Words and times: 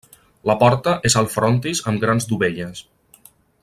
La 0.51 0.55
porta 0.63 0.93
és 1.09 1.17
al 1.21 1.29
frontis 1.35 1.83
amb 1.93 2.05
grans 2.07 2.29
dovelles. 2.35 2.85